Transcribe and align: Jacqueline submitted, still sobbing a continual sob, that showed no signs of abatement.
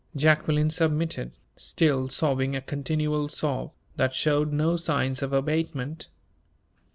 Jacqueline 0.15 0.71
submitted, 0.71 1.31
still 1.55 2.07
sobbing 2.09 2.55
a 2.55 2.61
continual 2.61 3.29
sob, 3.29 3.69
that 3.97 4.15
showed 4.15 4.51
no 4.51 4.75
signs 4.75 5.21
of 5.21 5.31
abatement. 5.31 6.07